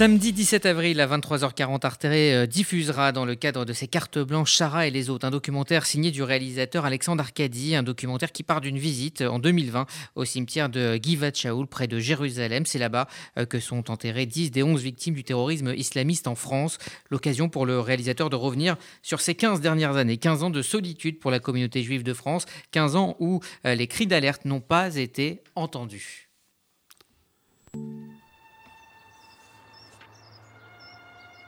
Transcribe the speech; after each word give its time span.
Samedi 0.00 0.32
17 0.32 0.64
avril 0.64 0.98
à 0.98 1.06
23h40, 1.06 1.84
Arte 1.84 2.06
euh, 2.06 2.46
diffusera 2.46 3.12
dans 3.12 3.26
le 3.26 3.34
cadre 3.34 3.66
de 3.66 3.74
ses 3.74 3.86
cartes 3.86 4.18
blanches 4.18 4.56
Chara 4.56 4.86
et 4.86 4.90
les 4.90 5.10
autres 5.10 5.26
un 5.26 5.30
documentaire 5.30 5.84
signé 5.84 6.10
du 6.10 6.22
réalisateur 6.22 6.86
Alexandre 6.86 7.20
Arcadi, 7.20 7.76
un 7.76 7.82
documentaire 7.82 8.32
qui 8.32 8.42
part 8.42 8.62
d'une 8.62 8.78
visite 8.78 9.20
en 9.20 9.38
2020 9.38 9.84
au 10.14 10.24
cimetière 10.24 10.70
de 10.70 10.98
Givat 11.02 11.34
Shaul 11.34 11.66
près 11.66 11.86
de 11.86 11.98
Jérusalem. 11.98 12.64
C'est 12.64 12.78
là-bas 12.78 13.08
euh, 13.36 13.44
que 13.44 13.60
sont 13.60 13.90
enterrées 13.90 14.24
10 14.24 14.50
des 14.50 14.62
11 14.62 14.82
victimes 14.82 15.12
du 15.12 15.22
terrorisme 15.22 15.74
islamiste 15.76 16.28
en 16.28 16.34
France. 16.34 16.78
L'occasion 17.10 17.50
pour 17.50 17.66
le 17.66 17.78
réalisateur 17.78 18.30
de 18.30 18.36
revenir 18.36 18.78
sur 19.02 19.20
ces 19.20 19.34
15 19.34 19.60
dernières 19.60 19.96
années, 19.96 20.16
15 20.16 20.44
ans 20.44 20.50
de 20.50 20.62
solitude 20.62 21.18
pour 21.18 21.30
la 21.30 21.40
communauté 21.40 21.82
juive 21.82 22.04
de 22.04 22.14
France, 22.14 22.46
15 22.70 22.96
ans 22.96 23.16
où 23.18 23.40
euh, 23.66 23.74
les 23.74 23.86
cris 23.86 24.06
d'alerte 24.06 24.46
n'ont 24.46 24.62
pas 24.62 24.96
été 24.96 25.42
entendus. 25.56 26.30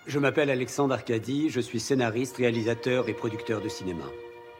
Je 0.04 0.18
m'appelle 0.18 0.50
Alexandre 0.50 0.94
Arcadi, 0.94 1.48
je 1.48 1.60
suis 1.60 1.78
scénariste, 1.78 2.38
réalisateur 2.38 3.08
et 3.08 3.12
producteur 3.12 3.60
de 3.60 3.68
cinéma. 3.68 4.02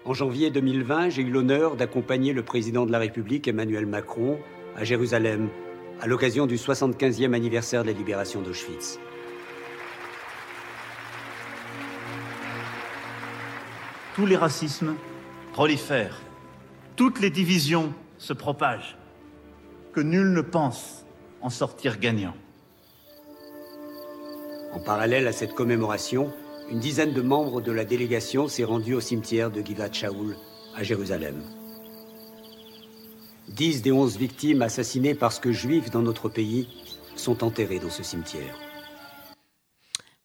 En 0.04 0.14
janvier 0.14 0.52
2020, 0.52 1.10
j'ai 1.10 1.22
eu 1.22 1.30
l'honneur 1.30 1.74
d'accompagner 1.74 2.32
le 2.32 2.44
président 2.44 2.86
de 2.86 2.92
la 2.92 3.00
République, 3.00 3.48
Emmanuel 3.48 3.86
Macron, 3.86 4.38
à 4.76 4.84
Jérusalem, 4.84 5.48
à 6.00 6.06
l'occasion 6.06 6.46
du 6.46 6.54
75e 6.54 7.34
anniversaire 7.34 7.82
de 7.82 7.88
la 7.88 7.98
libération 7.98 8.40
d'Auschwitz. 8.40 9.00
Tous 14.14 14.26
les 14.26 14.36
racismes 14.36 14.94
prolifèrent, 15.52 16.22
toutes 16.94 17.18
les 17.18 17.30
divisions 17.30 17.92
se 18.16 18.32
propagent, 18.32 18.96
que 19.92 20.00
nul 20.00 20.32
ne 20.32 20.40
pense 20.40 21.04
en 21.40 21.50
sortir 21.50 21.98
gagnant. 21.98 22.34
En 24.72 24.78
parallèle 24.78 25.26
à 25.26 25.32
cette 25.32 25.54
commémoration, 25.54 26.32
une 26.70 26.78
dizaine 26.78 27.12
de 27.12 27.20
membres 27.20 27.60
de 27.60 27.72
la 27.72 27.84
délégation 27.84 28.48
s'est 28.48 28.64
rendue 28.64 28.94
au 28.94 29.00
cimetière 29.00 29.50
de 29.50 29.60
Givat 29.60 29.92
Shaul 29.92 30.36
à 30.74 30.82
Jérusalem. 30.82 31.42
Dix 33.48 33.82
des 33.82 33.92
onze 33.92 34.16
victimes 34.16 34.62
assassinées 34.62 35.14
parce 35.14 35.38
que 35.38 35.52
juifs 35.52 35.90
dans 35.90 36.00
notre 36.00 36.30
pays 36.30 36.68
sont 37.16 37.44
enterrées 37.44 37.80
dans 37.80 37.90
ce 37.90 38.02
cimetière. 38.02 38.71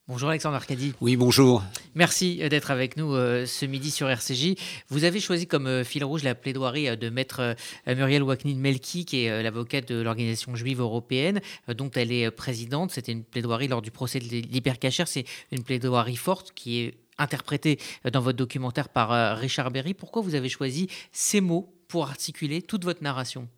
Bonjour 0.09 0.29
Alexandre 0.29 0.55
Arcadi. 0.55 0.93
Oui, 1.01 1.17
bonjour. 1.17 1.61
Merci 1.93 2.39
euh, 2.41 2.47
d'être 2.47 2.71
avec 2.71 2.95
nous 2.95 3.13
euh, 3.13 3.45
ce 3.45 3.65
midi 3.65 3.91
sur 3.91 4.09
RCJ. 4.09 4.55
Vous 4.87 5.03
avez 5.03 5.19
choisi 5.19 5.47
comme 5.47 5.67
euh, 5.67 5.83
fil 5.83 6.05
rouge 6.05 6.23
la 6.23 6.33
plaidoirie 6.33 6.95
de 6.95 7.09
maître 7.09 7.57
Muriel 7.87 8.23
Waknin-Melki, 8.23 9.03
qui 9.03 9.25
est 9.25 9.43
l'avocate 9.43 9.89
de 9.89 9.99
l'organisation 10.01 10.55
juive 10.55 10.79
européenne, 10.79 11.41
dont 11.67 11.91
elle 11.93 12.13
est 12.13 12.31
présidente. 12.31 12.91
C'était 12.91 13.11
une 13.11 13.25
plaidoirie 13.25 13.67
lors 13.67 13.81
du 13.81 13.91
procès 13.91 14.19
de 14.19 14.23
l'hypercacher. 14.23 15.03
C'est 15.07 15.25
une 15.51 15.65
plaidoirie 15.65 16.15
forte 16.15 16.53
qui 16.53 16.79
est 16.79 16.93
interprétée 17.17 17.77
dans 18.09 18.21
votre 18.21 18.37
documentaire 18.37 18.87
par 18.87 19.37
Richard 19.37 19.71
Berry. 19.71 19.93
Pourquoi 19.93 20.21
vous 20.21 20.35
avez 20.35 20.47
choisi 20.47 20.87
ces 21.11 21.41
mots 21.41 21.73
pour 21.89 22.05
articuler 22.05 22.61
toute 22.61 22.85
votre 22.85 23.03
narration? 23.03 23.49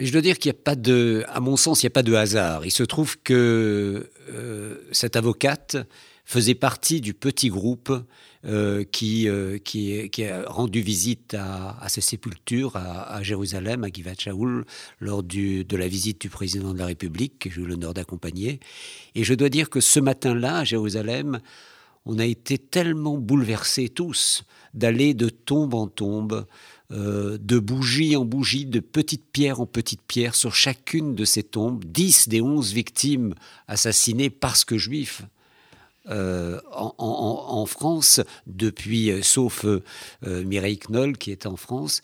Je 0.00 0.12
dois 0.12 0.20
dire 0.20 0.38
qu'il 0.38 0.50
n'y 0.52 0.58
a 0.58 0.62
pas 0.62 0.76
de, 0.76 1.24
à 1.28 1.40
mon 1.40 1.56
sens, 1.56 1.82
il 1.82 1.86
n'y 1.86 1.88
a 1.88 1.90
pas 1.90 2.02
de 2.02 2.14
hasard. 2.14 2.64
Il 2.64 2.70
se 2.70 2.84
trouve 2.84 3.18
que 3.18 4.10
euh, 4.30 4.76
cette 4.92 5.16
avocate 5.16 5.76
faisait 6.24 6.54
partie 6.54 7.00
du 7.00 7.14
petit 7.14 7.48
groupe 7.48 7.90
euh, 8.44 8.84
qui, 8.84 9.28
euh, 9.28 9.58
qui, 9.58 10.08
qui, 10.10 10.24
a 10.24 10.44
rendu 10.46 10.80
visite 10.80 11.34
à, 11.34 11.76
à 11.80 11.88
ces 11.88 12.00
sépultures 12.02 12.76
à, 12.76 13.14
à, 13.14 13.22
Jérusalem, 13.22 13.82
à 13.82 13.88
Givat 13.88 14.14
Shaul, 14.18 14.64
lors 15.00 15.22
du, 15.22 15.64
de 15.64 15.76
la 15.76 15.88
visite 15.88 16.20
du 16.20 16.28
président 16.28 16.72
de 16.74 16.78
la 16.78 16.86
République, 16.86 17.40
que 17.40 17.50
j'ai 17.50 17.62
eu 17.62 17.66
l'honneur 17.66 17.94
d'accompagner. 17.94 18.60
Et 19.16 19.24
je 19.24 19.34
dois 19.34 19.48
dire 19.48 19.70
que 19.70 19.80
ce 19.80 19.98
matin-là, 19.98 20.58
à 20.58 20.64
Jérusalem, 20.64 21.40
on 22.04 22.18
a 22.18 22.24
été 22.24 22.58
tellement 22.58 23.18
bouleversés 23.18 23.88
tous 23.88 24.44
d'aller 24.74 25.14
de 25.14 25.28
tombe 25.28 25.74
en 25.74 25.88
tombe, 25.88 26.46
euh, 26.90 27.36
de 27.38 27.58
bougie 27.58 28.16
en 28.16 28.24
bougie, 28.24 28.64
de 28.64 28.80
petite 28.80 29.30
pierre 29.30 29.60
en 29.60 29.66
petite 29.66 30.00
pierre 30.00 30.34
sur 30.34 30.54
chacune 30.54 31.14
de 31.14 31.26
ces 31.26 31.42
tombes, 31.42 31.84
10 31.84 32.30
des 32.30 32.40
11 32.40 32.72
victimes 32.72 33.34
assassinées 33.66 34.30
parce 34.30 34.64
que 34.64 34.78
juifs. 34.78 35.22
Euh, 36.08 36.58
en, 36.72 37.66
France, 37.66 38.22
depuis, 38.46 39.10
euh, 39.10 39.20
sauf 39.20 39.66
Mireille 40.22 40.78
Knoll 40.78 41.18
qui 41.18 41.30
est 41.30 41.44
en 41.44 41.56
France, 41.56 42.00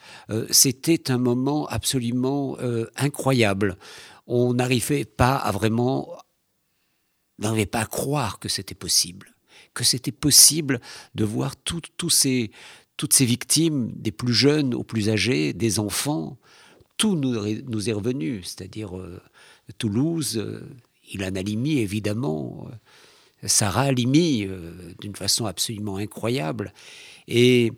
c'était 0.51 1.11
un 1.11 1.17
moment 1.17 1.67
absolument 1.69 2.59
incroyable. 2.97 3.79
On 4.27 4.53
n'arrivait 4.53 5.07
pas 5.07 5.37
à 5.37 5.51
vraiment, 5.51 6.19
n'arrivait 7.39 7.65
pas 7.65 7.81
à 7.81 7.87
croire 7.87 8.39
que 8.39 8.51
c'était 8.51 8.75
possible 8.75 9.35
que 9.75 9.85
c'était 9.85 10.13
possible 10.13 10.81
de 11.15 11.25
voir 11.25 11.57
tous 11.57 12.11
ces, 12.11 12.51
toutes 12.97 13.13
ces 13.13 13.25
victimes, 13.25 13.93
des 13.97 14.13
plus 14.13 14.35
jeunes 14.35 14.75
aux 14.75 14.85
plus 14.85 15.09
âgés, 15.09 15.53
des 15.53 15.79
enfants, 15.79 16.39
tout 16.97 17.17
nous, 17.17 17.89
est 17.89 17.93
revenu, 17.93 18.43
c'est-à-dire 18.43 18.97
euh, 18.97 19.21
Toulouse, 19.79 20.39
euh, 20.39 20.61
Ilan 21.13 21.35
Halimi 21.35 21.79
évidemment, 21.79 22.69
euh, 22.71 23.49
Sarah 23.49 23.83
Halimi 23.83 24.49
d'une 25.01 25.17
façon 25.17 25.45
absolument 25.45 25.97
incroyable. 25.97 26.73
Et 27.29 27.73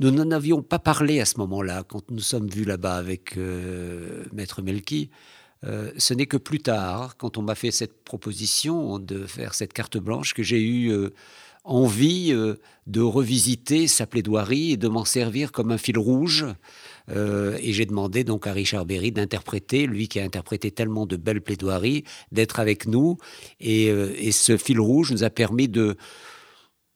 nous 0.00 0.10
n'en 0.10 0.30
avions 0.32 0.62
pas 0.62 0.80
parlé 0.80 1.20
à 1.20 1.24
ce 1.24 1.38
moment-là, 1.38 1.84
quand 1.84 2.10
nous 2.10 2.20
sommes 2.20 2.48
vus 2.48 2.64
là-bas 2.64 2.96
avec 2.96 3.36
Maître 4.32 4.60
Melki. 4.60 5.10
Euh, 5.64 5.90
ce 5.98 6.14
n'est 6.14 6.26
que 6.26 6.36
plus 6.36 6.60
tard, 6.60 7.16
quand 7.16 7.36
on 7.36 7.42
m'a 7.42 7.54
fait 7.54 7.70
cette 7.70 8.04
proposition 8.04 8.98
de 8.98 9.26
faire 9.26 9.54
cette 9.54 9.72
carte 9.72 9.98
blanche, 9.98 10.34
que 10.34 10.42
j'ai 10.42 10.60
eu 10.60 10.92
euh, 10.92 11.10
envie 11.68 12.32
euh, 12.32 12.56
de 12.86 13.00
revisiter 13.00 13.86
sa 13.86 14.06
plaidoirie 14.06 14.72
et 14.72 14.76
de 14.76 14.88
m'en 14.88 15.04
servir 15.04 15.52
comme 15.52 15.70
un 15.70 15.78
fil 15.78 15.98
rouge. 15.98 16.46
et 17.08 17.72
j'ai 17.72 17.86
demandé 17.86 18.22
donc 18.24 18.46
à 18.46 18.52
Richard 18.52 18.84
Berry 18.84 19.12
d'interpréter, 19.12 19.86
lui 19.86 20.08
qui 20.08 20.20
a 20.20 20.24
interprété 20.24 20.70
tellement 20.70 21.06
de 21.06 21.16
belles 21.16 21.40
plaidoiries, 21.40 22.04
d'être 22.32 22.60
avec 22.60 22.86
nous. 22.86 23.16
Et, 23.60 24.30
ce 24.32 24.56
fil 24.56 24.78
rouge 24.78 25.12
nous 25.12 25.24
a 25.24 25.30
permis 25.30 25.68
de, 25.68 25.96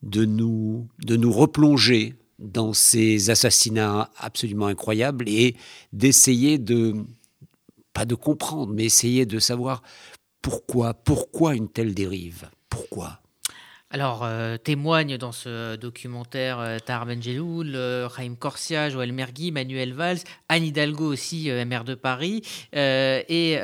de, 0.02 0.24
nous, 0.26 0.88
de 0.98 1.16
nous 1.16 1.32
replonger 1.32 2.14
dans 2.38 2.72
ces 2.72 3.30
assassinats 3.30 4.10
absolument 4.18 4.66
incroyables 4.66 5.28
et 5.28 5.56
d'essayer 5.92 6.58
de 6.58 6.94
pas 7.92 8.04
de 8.04 8.14
comprendre, 8.14 8.72
mais 8.72 8.84
essayer 8.84 9.26
de 9.26 9.38
savoir 9.38 9.82
pourquoi, 10.40 10.94
pourquoi 10.94 11.54
une 11.54 11.68
telle 11.68 11.94
dérive, 11.94 12.50
pourquoi? 12.68 13.21
Alors, 13.94 14.22
euh, 14.24 14.56
témoignent 14.56 15.18
dans 15.18 15.32
ce 15.32 15.76
documentaire 15.76 16.58
euh, 16.60 16.78
Tar 16.78 17.04
Benjeloul, 17.04 17.72
euh, 17.74 18.08
Corsia, 18.38 18.88
Joël 18.88 19.12
Mergui, 19.12 19.52
Manuel 19.52 19.92
Valls, 19.92 20.20
Anne 20.48 20.64
Hidalgo 20.64 21.12
aussi, 21.12 21.50
euh, 21.50 21.66
maire 21.66 21.84
de 21.84 21.94
Paris, 21.94 22.40
et 22.72 23.58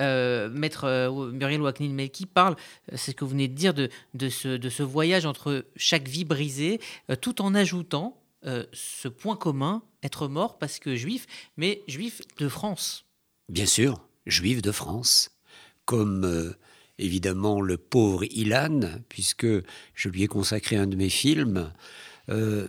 maître 0.52 1.10
Muriel 1.32 1.62
Waknin-Melki 1.62 2.26
parle, 2.26 2.56
c'est 2.94 3.12
ce 3.12 3.16
que 3.16 3.24
vous 3.24 3.30
venez 3.30 3.48
de 3.48 3.54
dire, 3.54 3.72
de, 3.72 3.88
ce, 4.28 4.82
voyage 4.82 5.24
entre 5.24 5.64
chaque 5.76 6.06
vie 6.06 6.26
brisée, 6.26 6.78
tout 7.22 7.40
en 7.40 7.54
ajoutant 7.54 8.20
ce 8.44 9.08
point 9.08 9.36
commun, 9.36 9.82
être 10.02 10.28
mort 10.28 10.58
parce 10.58 10.78
que 10.78 10.94
juif, 10.94 11.26
mais 11.56 11.82
juif 11.88 12.20
de 12.38 12.48
France. 12.48 13.06
Bien 13.48 13.66
sûr, 13.66 13.98
juif 14.26 14.60
de 14.60 14.72
France, 14.72 15.30
comme 15.86 16.54
évidemment 16.98 17.60
le 17.60 17.76
pauvre 17.76 18.24
Ilan, 18.24 18.80
puisque 19.08 19.46
je 19.94 20.08
lui 20.08 20.22
ai 20.22 20.26
consacré 20.26 20.76
un 20.76 20.86
de 20.86 20.96
mes 20.96 21.08
films. 21.08 21.72
Euh, 22.28 22.66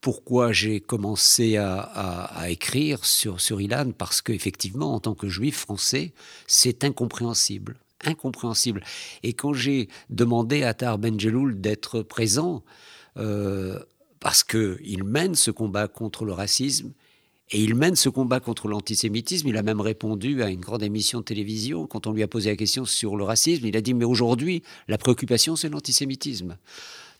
pourquoi 0.00 0.52
j'ai 0.52 0.80
commencé 0.80 1.56
à, 1.56 2.46
écrire 2.48 3.06
sur, 3.06 3.38
Ilan? 3.60 3.92
Parce 3.96 4.20
qu'effectivement, 4.20 4.94
en 4.94 5.00
tant 5.00 5.14
que 5.14 5.28
juif 5.28 5.56
français, 5.56 6.12
c'est 6.46 6.84
incompréhensible. 6.84 7.76
Incompréhensible. 8.04 8.84
Et 9.22 9.32
quand 9.32 9.54
j'ai 9.54 9.88
demandé 10.10 10.62
à 10.62 10.74
Tar 10.74 10.98
Benjeloul 10.98 11.58
d'être 11.58 12.02
présent, 12.02 12.62
euh, 13.16 13.78
parce 14.20 14.44
qu'il 14.44 15.04
mène 15.04 15.34
ce 15.34 15.50
combat 15.50 15.88
contre 15.88 16.26
le 16.26 16.32
racisme, 16.32 16.92
et 17.50 17.62
il 17.62 17.74
mène 17.74 17.94
ce 17.94 18.08
combat 18.08 18.40
contre 18.40 18.68
l'antisémitisme. 18.68 19.48
Il 19.48 19.56
a 19.56 19.62
même 19.62 19.80
répondu 19.80 20.42
à 20.42 20.48
une 20.48 20.60
grande 20.60 20.82
émission 20.82 21.20
de 21.20 21.24
télévision 21.24 21.86
quand 21.86 22.06
on 22.06 22.12
lui 22.12 22.22
a 22.22 22.28
posé 22.28 22.50
la 22.50 22.56
question 22.56 22.84
sur 22.84 23.16
le 23.16 23.24
racisme. 23.24 23.66
Il 23.66 23.76
a 23.76 23.82
dit 23.82 23.94
Mais 23.94 24.06
aujourd'hui, 24.06 24.62
la 24.88 24.98
préoccupation, 24.98 25.54
c'est 25.54 25.68
l'antisémitisme. 25.68 26.56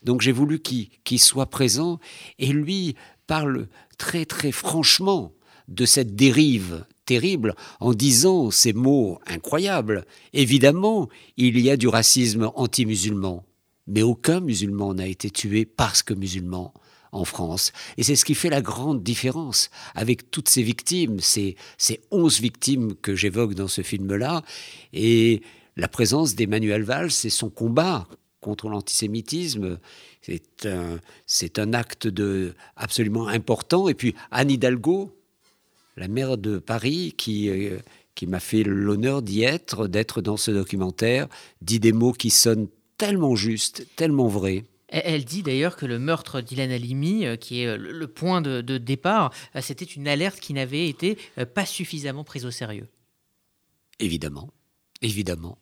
Donc 0.03 0.21
j'ai 0.21 0.31
voulu 0.31 0.59
qu'il 0.59 1.19
soit 1.19 1.45
présent. 1.45 1.99
Et 2.39 2.47
lui 2.47 2.95
parle 3.27 3.67
très, 3.97 4.25
très 4.25 4.51
franchement 4.51 5.31
de 5.67 5.85
cette 5.85 6.15
dérive 6.15 6.85
terrible 7.05 7.55
en 7.79 7.93
disant 7.93 8.49
ces 8.49 8.73
mots 8.73 9.19
incroyables. 9.27 10.05
Évidemment, 10.33 11.07
il 11.37 11.59
y 11.59 11.69
a 11.69 11.77
du 11.77 11.87
racisme 11.87 12.51
anti-musulman. 12.55 13.45
Mais 13.87 14.01
aucun 14.01 14.39
musulman 14.39 14.95
n'a 14.95 15.05
été 15.05 15.29
tué 15.29 15.65
parce 15.65 16.01
que 16.01 16.15
musulman 16.15 16.73
en 17.15 17.25
France. 17.25 17.71
Et 17.97 18.03
c'est 18.03 18.15
ce 18.15 18.25
qui 18.25 18.35
fait 18.35 18.49
la 18.49 18.61
grande 18.61 19.01
différence 19.01 19.69
avec 19.95 20.29
toutes 20.31 20.49
ces 20.49 20.63
victimes, 20.63 21.19
ces, 21.19 21.55
ces 21.77 22.01
11 22.11 22.41
victimes 22.41 22.95
que 22.95 23.15
j'évoque 23.15 23.53
dans 23.53 23.67
ce 23.67 23.81
film-là. 23.81 24.43
Et 24.93 25.41
la 25.77 25.87
présence 25.87 26.35
d'Emmanuel 26.35 26.83
Valls 26.83 27.11
et 27.23 27.29
son 27.29 27.49
combat 27.49 28.07
contre 28.41 28.69
l'antisémitisme. 28.69 29.79
C'est 30.21 31.59
un, 31.59 31.73
acte 31.73 32.07
absolument 32.75 33.27
important. 33.27 33.87
Et 33.87 33.93
puis 33.93 34.13
Anne 34.31 34.51
Hidalgo, 34.51 35.11
la 35.97 36.07
maire 36.07 36.37
de 36.37 36.59
Paris, 36.59 37.15
euh, 37.27 37.79
qui 38.13 38.27
m'a 38.27 38.39
fait 38.39 38.63
l'honneur 38.63 39.21
d'y 39.21 39.43
être, 39.43 39.87
d'être 39.87 40.21
dans 40.21 40.37
ce 40.37 40.51
documentaire, 40.51 41.27
dit 41.61 41.79
des 41.79 41.91
mots 41.91 42.13
qui 42.13 42.29
sonnent 42.29 42.67
tellement 42.97 43.35
justes, 43.35 43.87
tellement 43.95 44.27
vrais. 44.27 44.63
Elle 45.03 45.25
dit 45.25 45.43
d'ailleurs 45.43 45.75
que 45.75 45.85
le 45.85 45.99
meurtre 45.99 46.39
d'Ilan 46.39 46.71
Halimi, 46.71 47.25
euh, 47.25 47.35
qui 47.35 47.61
est 47.61 47.67
euh, 47.67 47.77
le 47.77 48.07
point 48.07 48.41
de, 48.41 48.61
départ, 48.77 49.33
c'était 49.61 49.85
une 49.85 50.07
alerte 50.07 50.39
qui 50.39 50.53
n'avait 50.53 50.87
été 50.87 51.17
pas 51.53 51.65
suffisamment 51.65 52.23
prise 52.23 52.45
au 52.45 52.51
sérieux. 52.51 52.87
Évidemment, 53.99 54.51
évidemment. 55.01 55.57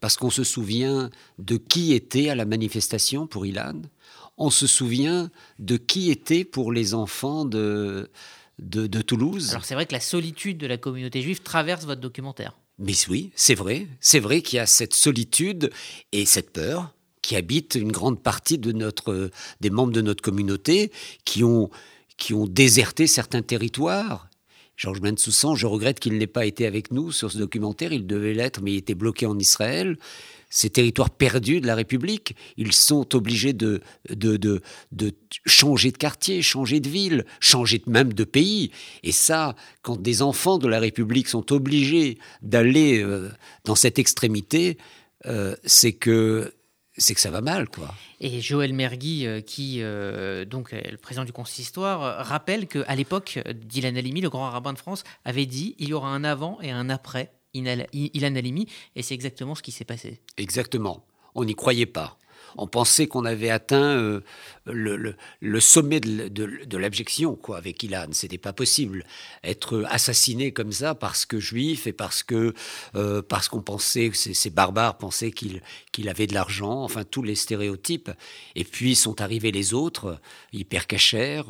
Parce 0.00 0.16
qu'on 0.16 0.30
se 0.30 0.44
souvient 0.44 1.10
de 1.38 1.56
qui 1.56 1.92
était 1.92 2.30
à 2.30 2.34
la 2.34 2.44
manifestation 2.44 3.26
pour 3.26 3.46
Ilan. 3.46 3.82
On 4.36 4.50
se 4.50 4.66
souvient 4.66 5.30
de 5.58 5.76
qui 5.76 6.10
était 6.10 6.44
pour 6.44 6.72
les 6.72 6.94
enfants 6.94 7.44
de, 7.44 8.10
de, 8.58 9.02
Toulouse. 9.02 9.50
Alors 9.50 9.64
c'est 9.64 9.74
vrai 9.74 9.86
que 9.86 9.92
la 9.92 10.00
solitude 10.00 10.58
de 10.58 10.66
la 10.66 10.78
communauté 10.78 11.22
juive 11.22 11.42
traverse 11.42 11.84
votre 11.84 12.00
documentaire. 12.00 12.56
Mais 12.78 12.94
oui, 13.08 13.32
c'est 13.34 13.54
vrai. 13.54 13.88
C'est 14.00 14.20
vrai 14.20 14.40
qu'il 14.40 14.56
y 14.56 14.60
a 14.60 14.66
cette 14.66 14.94
solitude 14.94 15.70
et 16.12 16.24
cette 16.24 16.52
peur 16.52 16.94
qui 17.28 17.36
habitent 17.36 17.74
une 17.74 17.92
grande 17.92 18.22
partie 18.22 18.56
de 18.56 18.72
notre, 18.72 19.30
des 19.60 19.68
membres 19.68 19.92
de 19.92 20.00
notre 20.00 20.22
communauté 20.22 20.90
qui 21.26 21.44
ont, 21.44 21.68
qui 22.16 22.32
ont 22.32 22.46
déserté 22.46 23.06
certains 23.06 23.42
territoires. 23.42 24.30
Georges 24.78 25.02
Bensoussan, 25.02 25.54
je 25.54 25.66
regrette 25.66 26.00
qu'il 26.00 26.16
n'ait 26.16 26.26
pas 26.26 26.46
été 26.46 26.64
avec 26.64 26.90
nous 26.90 27.12
sur 27.12 27.30
ce 27.30 27.36
documentaire. 27.36 27.92
Il 27.92 28.06
devait 28.06 28.32
l'être, 28.32 28.62
mais 28.62 28.72
il 28.72 28.76
était 28.78 28.94
bloqué 28.94 29.26
en 29.26 29.38
Israël 29.38 29.98
ces 30.48 30.70
territoires 30.70 31.10
perdus 31.10 31.60
de 31.60 31.66
la 31.66 31.74
République. 31.74 32.34
Ils 32.56 32.72
sont 32.72 33.14
obligés 33.14 33.52
de, 33.52 33.82
de, 34.08 34.38
de, 34.38 34.62
de, 34.92 35.12
changer 35.44 35.90
de 35.90 35.98
quartier, 35.98 36.40
changer 36.40 36.80
de 36.80 36.88
ville, 36.88 37.26
changer 37.40 37.82
même 37.86 38.14
de 38.14 38.24
pays. 38.24 38.70
Et 39.02 39.12
ça, 39.12 39.54
quand 39.82 40.00
des 40.00 40.22
enfants 40.22 40.56
de 40.56 40.66
la 40.66 40.80
République 40.80 41.28
sont 41.28 41.52
obligés 41.52 42.16
d'aller 42.40 43.02
euh, 43.02 43.28
dans 43.66 43.74
cette 43.74 43.98
extrémité, 43.98 44.78
euh, 45.26 45.54
c'est 45.64 45.92
que 45.92 46.54
c'est 46.98 47.14
que 47.14 47.20
ça 47.20 47.30
va 47.30 47.40
mal, 47.40 47.68
quoi. 47.68 47.94
Et 48.20 48.40
Joël 48.40 48.72
Mergui, 48.74 49.26
euh, 49.26 49.40
qui 49.40 49.80
donc 50.50 50.72
est 50.72 50.90
le 50.90 50.98
président 50.98 51.24
du 51.24 51.32
consistoire, 51.32 52.26
rappelle 52.26 52.66
qu'à 52.66 52.94
l'époque, 52.94 53.38
Dylan 53.54 53.96
Halimi, 53.96 54.20
le 54.20 54.30
grand 54.30 54.50
rabbin 54.50 54.72
de 54.72 54.78
France, 54.78 55.04
avait 55.24 55.46
dit 55.46 55.74
il 55.78 55.88
y 55.88 55.92
aura 55.92 56.08
un 56.08 56.24
avant 56.24 56.58
et 56.60 56.70
un 56.70 56.90
après 56.90 57.32
Ilan 57.54 58.34
Halimi, 58.34 58.66
et 58.94 59.02
c'est 59.02 59.14
exactement 59.14 59.54
ce 59.54 59.62
qui 59.62 59.72
s'est 59.72 59.84
passé. 59.84 60.20
Exactement. 60.36 61.04
On 61.34 61.44
n'y 61.44 61.54
croyait 61.54 61.86
pas. 61.86 62.18
On 62.56 62.66
pensait 62.66 63.06
qu'on 63.06 63.24
avait 63.24 63.50
atteint 63.50 63.96
euh, 63.96 64.24
le, 64.72 65.60
sommet 65.60 66.00
de, 66.00 66.76
l'abjection 66.76 67.34
quoi 67.34 67.58
avec 67.58 67.82
Ilan. 67.82 68.08
C'était 68.12 68.38
pas 68.38 68.52
possible 68.52 69.04
être 69.42 69.84
assassiné 69.90 70.52
comme 70.52 70.72
ça 70.72 70.94
parce 70.94 71.26
que 71.26 71.40
juif 71.40 71.86
et 71.86 71.92
parce 71.92 72.22
que 72.22 72.54
euh, 72.94 73.22
parce 73.22 73.48
qu'on 73.48 73.62
pensait 73.62 74.10
ces, 74.14 74.34
ces 74.34 74.50
barbares 74.50 74.98
pensaient 74.98 75.30
qu'il 75.30 75.62
qu'il 75.92 76.08
avait 76.08 76.26
de 76.26 76.34
l'argent. 76.34 76.82
Enfin 76.82 77.04
tous 77.04 77.22
les 77.22 77.34
stéréotypes. 77.34 78.10
Et 78.54 78.64
puis 78.64 78.94
sont 78.94 79.20
arrivés 79.20 79.52
les 79.52 79.74
autres, 79.74 80.20
hyper 80.52 80.86
cachers, 80.86 81.42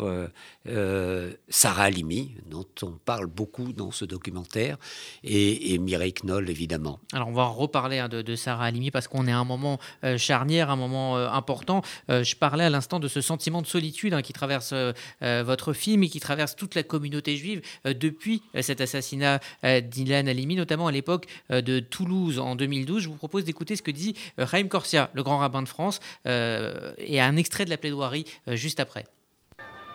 euh, 0.66 1.32
Sarah 1.48 1.84
Halimi 1.84 2.34
dont 2.46 2.66
on 2.82 2.92
parle 2.92 3.26
beaucoup 3.26 3.72
dans 3.72 3.90
ce 3.90 4.04
documentaire 4.04 4.76
et, 5.24 5.78
Mireille 5.78 6.14
Knoll 6.22 6.50
évidemment. 6.50 7.00
Alors 7.12 7.28
on 7.28 7.32
va 7.32 7.44
reparler 7.44 7.98
hein, 7.98 8.08
de, 8.08 8.36
Sarah 8.36 8.66
Halimi 8.66 8.90
parce 8.90 9.08
qu'on 9.08 9.26
est 9.26 9.32
à 9.32 9.38
un 9.38 9.44
moment 9.44 9.78
charnière, 10.16 10.70
un 10.70 10.76
moment 10.76 11.16
important. 11.16 11.82
je 12.08 12.34
parlais 12.36 12.64
à 12.64 12.70
l'instant 12.70 13.00
de 13.00 13.07
ce 13.08 13.20
sentiment 13.20 13.62
de 13.62 13.66
solitude 13.66 14.14
hein, 14.14 14.22
qui 14.22 14.32
traverse 14.32 14.70
euh, 14.72 14.92
euh, 15.22 15.42
votre 15.44 15.72
film 15.72 16.02
et 16.02 16.08
qui 16.08 16.20
traverse 16.20 16.56
toute 16.56 16.74
la 16.74 16.82
communauté 16.82 17.36
juive 17.36 17.62
euh, 17.86 17.94
depuis 17.94 18.42
cet 18.60 18.80
assassinat 18.80 19.40
d'Ilan 19.62 20.26
Halimi, 20.26 20.56
notamment 20.56 20.86
à 20.86 20.92
l'époque 20.92 21.26
de 21.50 21.80
Toulouse 21.80 22.38
en 22.38 22.54
2012. 22.54 23.02
Je 23.02 23.08
vous 23.08 23.16
propose 23.16 23.44
d'écouter 23.44 23.76
ce 23.76 23.82
que 23.82 23.90
dit 23.90 24.14
Raïm 24.36 24.68
Corsia, 24.68 25.10
le 25.14 25.22
grand 25.22 25.38
rabbin 25.38 25.62
de 25.62 25.68
France, 25.68 26.00
et 26.26 27.20
un 27.20 27.36
extrait 27.36 27.64
de 27.64 27.70
la 27.70 27.76
plaidoirie 27.76 28.24
juste 28.48 28.80
après. 28.80 29.04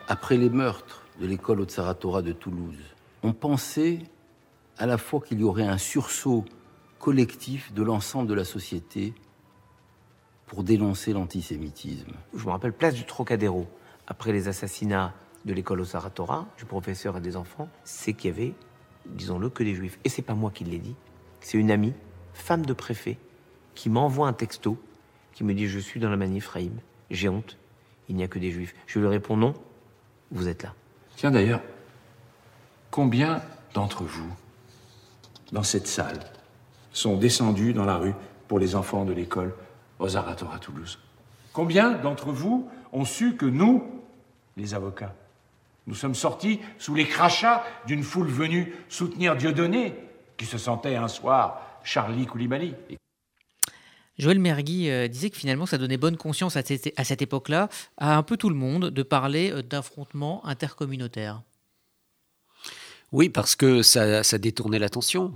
Après 0.08 0.38
les 0.38 0.50
meurtres 0.50 1.06
de 1.20 1.28
l'école 1.28 1.62
Otsaratora 1.62 2.22
de 2.22 2.32
Toulouse, 2.34 2.78
on 3.24 3.34
pensait 3.34 4.00
à 4.78 4.86
la 4.86 4.98
fois 4.98 5.22
qu'il 5.22 5.40
y 5.40 5.44
aurait 5.44 5.68
un 5.68 5.78
sursaut 5.78 6.46
collectif 7.00 7.74
de 7.74 7.84
l'ensemble 7.84 8.28
de 8.28 8.34
la 8.34 8.46
société 8.46 9.14
pour 10.48 10.64
dénoncer 10.64 11.14
l'antisémitisme. 11.14 12.14
Je 12.36 12.46
me 12.46 12.52
rappelle 12.52 12.74
place 12.74 12.94
du 12.94 13.06
Trocadéro, 13.06 13.68
après 14.08 14.32
les 14.32 14.48
assassinats 14.48 15.14
de 15.46 15.54
l'école 15.54 15.82
au 15.82 15.86
Saratora, 15.86 16.46
du 16.58 16.66
professeur 16.66 17.18
et 17.18 17.22
des 17.22 17.36
enfants, 17.36 17.70
c'est 17.84 18.14
qu'il 18.14 18.32
y 18.32 18.34
avait, 18.34 18.54
disons-le, 19.06 19.50
que 19.50 19.64
des 19.64 19.76
juifs. 19.76 20.00
Et 20.04 20.10
c'est 20.10 20.22
pas 20.22 20.36
moi 20.36 20.52
qui 20.52 20.64
l'ai 20.64 20.80
dit, 20.80 20.96
c'est 21.42 21.58
une 21.58 21.72
amie, 21.72 21.94
femme 22.34 22.66
de 22.66 22.74
préfet, 22.74 23.18
qui 23.76 23.90
m'envoie 23.90 24.28
un 24.28 24.34
texto, 24.34 24.78
qui 25.34 25.44
me 25.44 25.54
dit 25.54 25.68
Je 25.68 25.80
suis 25.80 26.00
dans 26.00 26.10
la 26.10 26.18
manif 26.18 26.48
Raïm, 26.48 26.80
j'ai 27.10 27.30
honte, 27.30 27.58
il 28.10 28.16
n'y 28.16 28.24
a 28.24 28.28
que 28.28 28.40
des 28.40 28.52
juifs. 28.52 28.76
Je 28.88 29.00
lui 29.00 29.08
réponds 29.08 29.38
Non, 29.38 29.54
vous 30.32 30.48
êtes 30.48 30.64
là. 30.64 30.74
Tiens 31.16 31.32
d'ailleurs, 31.32 31.62
combien 32.92 33.42
d'entre 33.74 34.04
vous, 34.04 34.32
dans 35.52 35.64
cette 35.64 35.88
salle, 35.88 36.20
sont 36.92 37.18
descendus 37.18 37.74
dans 37.74 37.86
la 37.86 37.98
rue 37.98 38.14
pour 38.48 38.60
les 38.60 38.76
enfants 38.76 39.06
de 39.06 39.14
l'école 39.14 39.54
aux 40.04 40.18
à 40.18 40.60
Toulouse. 40.60 41.00
Combien 41.54 41.92
d'entre 41.92 42.32
vous 42.32 42.70
ont 42.92 43.06
su 43.06 43.36
que 43.36 43.46
nous, 43.46 43.84
les 44.58 44.74
avocats, 44.74 45.16
nous 45.88 45.96
sommes 45.96 46.16
sortis 46.16 46.60
sous 46.78 46.96
les 46.96 47.08
crachats 47.08 47.64
d'une 47.88 48.04
foule 48.04 48.28
venue 48.28 48.76
soutenir 48.90 49.36
Dieudonné, 49.36 49.96
qui 50.38 50.46
se 50.46 50.58
sentait 50.58 50.96
un 50.96 51.08
soir 51.08 51.62
Charlie 51.84 52.26
Koulibaly? 52.26 52.76
Joël 54.20 54.40
Mergui 54.40 54.90
euh, 54.90 55.08
disait 55.08 55.30
que 55.30 55.38
finalement 55.38 55.66
ça 55.66 55.78
donnait 55.78 55.98
bonne 55.98 56.18
conscience 56.18 56.56
à 56.56 56.64
cette, 56.64 56.94
à 56.98 57.04
cette 57.04 57.22
époque-là 57.22 57.68
à 57.98 58.16
un 58.16 58.24
peu 58.24 58.38
tout 58.38 58.50
le 58.50 58.56
monde 58.56 58.90
de 58.90 59.04
parler 59.04 59.52
euh, 59.52 59.64
d'affrontements 59.64 60.46
intercommunautaires. 60.46 61.42
Oui, 63.12 63.30
parce 63.30 63.56
que 63.56 63.82
ça, 63.82 64.24
ça 64.24 64.38
détournait 64.38 64.80
l'attention 64.80 65.36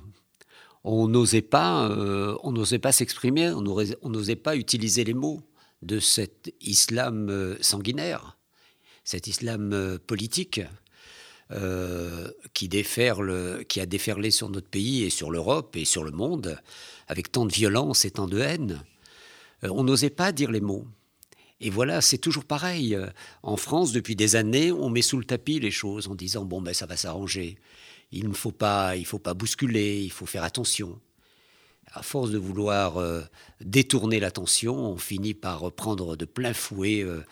on 0.87 1.07
n'osait 1.09 1.41
pas, 1.41 1.89
euh, 1.89 2.37
on 2.43 2.53
n'osait 2.53 2.79
pas 2.79 2.93
s'exprimer, 2.93 3.51
on 3.51 4.09
n'osait 4.09 4.35
pas 4.37 4.55
utiliser 4.55 5.03
les 5.03 5.13
mots 5.13 5.41
de 5.81 5.99
cet 5.99 6.53
islam 6.61 7.29
euh, 7.29 7.57
sanguinaire, 7.59 8.37
cet 9.03 9.27
islam 9.27 9.73
euh, 9.73 9.97
politique 9.99 10.61
qui, 12.53 12.67
déferle, 12.67 13.63
qui 13.69 13.79
a 13.79 13.85
déferlé 13.85 14.31
sur 14.31 14.49
notre 14.49 14.67
pays 14.67 15.03
et 15.03 15.09
sur 15.09 15.31
l'Europe 15.31 15.77
et 15.77 15.85
sur 15.85 16.03
le 16.03 16.11
monde 16.11 16.59
avec 17.07 17.31
tant 17.31 17.45
de 17.45 17.53
violence 17.53 18.03
et 18.03 18.11
tant 18.11 18.27
de 18.27 18.39
haine. 18.39 18.83
on 19.63 19.85
n'osait 19.85 20.09
pas 20.09 20.33
dire 20.33 20.51
les 20.51 20.59
mots. 20.59 20.85
Et 21.61 21.69
voilà, 21.69 22.01
c'est 22.01 22.17
toujours 22.17 22.43
pareil. 22.43 22.99
En 23.43 23.55
France, 23.55 23.93
depuis 23.93 24.17
des 24.17 24.35
années, 24.35 24.73
on 24.73 24.89
met 24.89 25.01
sous 25.01 25.17
le 25.17 25.23
tapis 25.23 25.61
les 25.61 25.71
choses 25.71 26.09
en 26.09 26.15
disant 26.15 26.43
bon 26.43 26.61
ben 26.61 26.73
ça 26.73 26.85
va 26.85 26.97
s'arranger 26.97 27.57
il 28.11 28.27
ne 28.29 28.33
faut 28.33 28.51
pas, 28.51 28.95
il 28.95 29.05
faut 29.05 29.19
pas 29.19 29.33
bousculer, 29.33 30.01
il 30.01 30.11
faut 30.11 30.25
faire 30.25 30.43
attention. 30.43 30.99
À 31.93 32.03
force 32.03 32.31
de 32.31 32.37
vouloir 32.37 32.97
euh, 32.97 33.21
détourner 33.61 34.19
l'attention, 34.19 34.75
on 34.75 34.97
finit 34.97 35.33
par 35.33 35.71
prendre 35.71 36.17
de 36.17 36.25
plein 36.25 36.53
fouet 36.53 37.01
euh, 37.01 37.23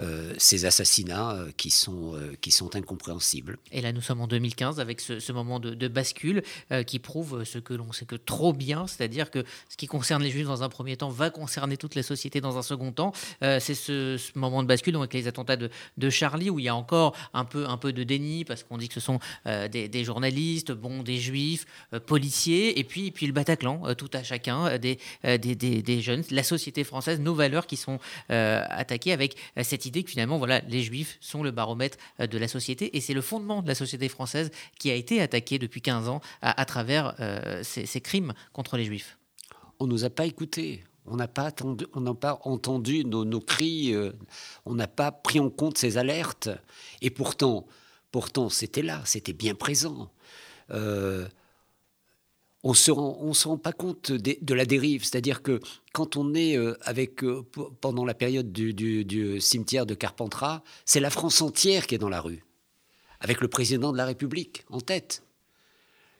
euh, 0.00 0.32
ces 0.38 0.66
assassinats 0.66 1.36
qui, 1.56 1.70
sont, 1.70 2.14
qui 2.40 2.52
sont 2.52 2.76
incompréhensibles. 2.76 3.58
Et 3.72 3.80
là, 3.80 3.92
nous 3.92 4.00
sommes 4.00 4.20
en 4.20 4.28
2015 4.28 4.78
avec 4.78 5.00
ce, 5.00 5.32
moment 5.32 5.58
de, 5.60 5.88
bascule 5.88 6.42
qui 6.86 6.98
prouve 6.98 7.44
ce 7.44 7.58
que 7.58 7.74
l'on 7.74 7.92
sait 7.92 8.04
que 8.04 8.16
trop 8.16 8.52
bien, 8.52 8.86
c'est-à-dire 8.86 9.30
que 9.30 9.44
ce 9.68 9.76
qui 9.76 9.86
concerne 9.86 10.22
les 10.22 10.30
Juifs 10.30 10.46
dans 10.46 10.62
un 10.62 10.68
premier 10.68 10.96
temps 10.96 11.10
va 11.10 11.30
concerner 11.30 11.76
toute 11.76 11.94
la 11.94 12.02
société 12.02 12.40
dans 12.40 12.56
un 12.56 12.62
second 12.62 12.92
temps. 12.92 13.12
C'est 13.40 13.74
ce, 13.74 14.18
moment 14.36 14.62
de 14.62 14.68
bascule 14.68 14.96
avec 14.96 15.12
les 15.12 15.28
attentats 15.28 15.56
de, 15.56 16.10
Charlie 16.10 16.50
où 16.50 16.58
il 16.58 16.64
y 16.64 16.68
a 16.68 16.74
encore 16.74 17.16
un 17.32 17.44
peu, 17.44 17.66
un 17.68 17.76
peu 17.76 17.92
de 17.92 18.02
déni 18.04 18.44
parce 18.44 18.62
qu'on 18.62 18.78
dit 18.78 18.88
que 18.88 18.94
ce 18.94 19.00
sont 19.00 19.18
des, 19.44 20.04
journalistes, 20.04 20.72
bon, 20.72 21.02
des 21.02 21.18
Juifs, 21.18 21.66
policiers, 22.06 22.78
et 22.78 22.84
puis, 22.84 23.10
puis 23.10 23.26
le 23.26 23.32
Bataclan, 23.32 23.82
à 24.12 24.22
chacun, 24.22 24.78
des, 24.78 24.98
des, 25.24 25.54
des, 25.54 26.00
jeunes, 26.00 26.22
la 26.30 26.42
société 26.42 26.84
française, 26.84 27.20
nos 27.20 27.34
valeurs 27.34 27.66
qui 27.66 27.76
sont 27.76 27.98
attaquées 28.28 29.12
avec 29.12 29.36
cette 29.62 29.86
idée 29.86 30.02
que 30.02 30.10
finalement, 30.10 30.38
voilà, 30.38 30.60
les 30.68 30.82
juifs 30.82 31.18
sont 31.20 31.42
le 31.42 31.50
baromètre 31.50 31.98
euh, 32.20 32.26
de 32.26 32.38
la 32.38 32.48
société 32.48 32.96
et 32.96 33.00
c'est 33.00 33.14
le 33.14 33.20
fondement 33.20 33.62
de 33.62 33.68
la 33.68 33.74
société 33.74 34.08
française 34.08 34.50
qui 34.78 34.90
a 34.90 34.94
été 34.94 35.20
attaqué 35.20 35.58
depuis 35.58 35.80
15 35.80 36.08
ans 36.08 36.20
à, 36.42 36.64
travers 36.64 37.14
euh, 37.20 37.62
ces, 37.62 38.00
crimes 38.00 38.32
contre 38.52 38.76
les 38.76 38.84
juifs. 38.84 39.18
On 39.78 39.86
ne 39.86 39.92
nous 39.92 40.04
a 40.04 40.10
pas 40.10 40.26
écoutés. 40.26 40.84
On 41.06 41.16
n'a 41.16 41.28
pas, 41.28 41.50
pas 41.52 42.40
entendu 42.44 43.04
nos, 43.04 43.40
cris, 43.40 43.94
euh, 43.94 44.12
on 44.64 44.74
n'a 44.74 44.88
pas 44.88 45.12
pris 45.12 45.38
en 45.38 45.50
compte 45.50 45.76
ces 45.76 45.98
alertes. 45.98 46.48
Et 47.02 47.10
pourtant, 47.10 47.66
pourtant 48.10 48.48
c'était 48.48 48.82
là, 48.82 49.02
c'était 49.04 49.34
bien 49.34 49.54
présent. 49.54 50.10
On 52.64 52.70
ne 52.70 52.74
se, 53.34 53.46
rend 53.46 53.58
pas 53.58 53.74
compte 53.74 54.10
de, 54.10 54.54
la 54.54 54.64
dérive. 54.64 55.04
C'est-à-dire 55.04 55.42
que 55.42 55.60
quand 55.92 56.16
on 56.16 56.32
est 56.34 56.56
euh, 56.56 56.76
avec, 56.80 57.22
euh, 57.22 57.46
pendant 57.82 58.06
la 58.06 58.14
période 58.14 58.50
du, 58.52 59.40
cimetière 59.40 59.84
de 59.84 59.94
Carpentras, 59.94 60.62
c'est 60.86 61.00
la 61.00 61.10
France 61.10 61.42
entière 61.42 61.86
qui 61.86 61.94
est 61.94 61.98
dans 61.98 62.08
la 62.08 62.22
rue, 62.22 62.42
avec 63.20 63.42
le 63.42 63.48
président 63.48 63.92
de 63.92 63.98
la 63.98 64.06
République 64.06 64.64
en 64.70 64.80
tête. 64.80 65.22